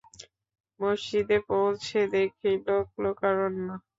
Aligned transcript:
মসজিদে 0.79 1.37
পৌঁছে 1.49 1.99
দেখি, 2.13 2.51
লোকে-লোকারণ্য। 2.65 3.67